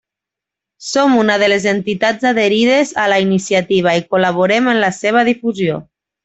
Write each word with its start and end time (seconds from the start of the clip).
Som 0.91 1.17
una 1.23 1.35
de 1.43 1.49
les 1.53 1.67
entitats 1.71 2.25
adherides 2.29 2.95
a 3.03 3.05
la 3.13 3.19
iniciativa 3.27 3.95
i 4.01 4.05
col·laborem 4.15 4.73
en 4.73 4.81
la 4.87 4.91
seva 5.03 5.25
difusió. 5.33 5.79